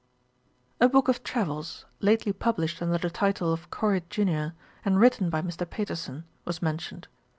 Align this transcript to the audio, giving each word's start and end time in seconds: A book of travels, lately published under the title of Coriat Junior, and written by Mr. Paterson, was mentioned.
A 0.79 0.89
book 0.89 1.09
of 1.09 1.23
travels, 1.23 1.85
lately 1.99 2.33
published 2.33 2.81
under 2.81 2.97
the 2.97 3.11
title 3.11 3.53
of 3.53 3.69
Coriat 3.69 4.09
Junior, 4.09 4.55
and 4.83 4.99
written 4.99 5.29
by 5.29 5.43
Mr. 5.43 5.69
Paterson, 5.69 6.23
was 6.43 6.59
mentioned. 6.59 7.07